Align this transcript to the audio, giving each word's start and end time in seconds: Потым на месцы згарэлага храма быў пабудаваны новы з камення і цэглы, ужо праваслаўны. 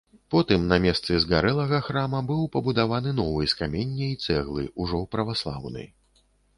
Потым 0.33 0.61
на 0.69 0.77
месцы 0.85 1.19
згарэлага 1.25 1.81
храма 1.89 2.23
быў 2.33 2.41
пабудаваны 2.57 3.15
новы 3.21 3.47
з 3.55 3.61
камення 3.63 4.11
і 4.13 4.19
цэглы, 4.35 4.69
ужо 4.85 5.07
праваслаўны. 5.17 5.91